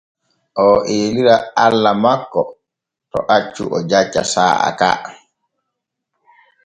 Oo 0.61 0.77
eelira 0.95 1.35
Allah 1.65 1.93
makko 2.03 2.41
to 3.11 3.19
accu 3.35 3.63
o 3.75 3.77
jacca 3.89 4.21
saa’a 4.33 4.69
ka. 4.79 4.91